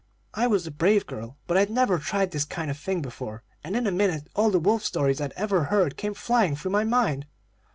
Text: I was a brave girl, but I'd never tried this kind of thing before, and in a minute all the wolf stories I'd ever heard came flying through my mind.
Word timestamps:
I 0.33 0.47
was 0.47 0.65
a 0.65 0.71
brave 0.71 1.05
girl, 1.05 1.37
but 1.45 1.57
I'd 1.57 1.69
never 1.69 1.99
tried 1.99 2.31
this 2.31 2.43
kind 2.43 2.71
of 2.71 2.77
thing 2.79 3.03
before, 3.03 3.43
and 3.63 3.75
in 3.75 3.85
a 3.85 3.91
minute 3.91 4.29
all 4.35 4.49
the 4.49 4.57
wolf 4.57 4.83
stories 4.83 5.21
I'd 5.21 5.31
ever 5.33 5.65
heard 5.65 5.95
came 5.95 6.15
flying 6.15 6.55
through 6.55 6.71
my 6.71 6.83
mind. 6.83 7.27